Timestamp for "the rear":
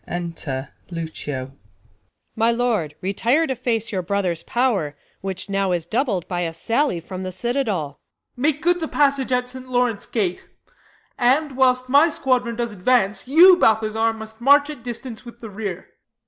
15.39-15.89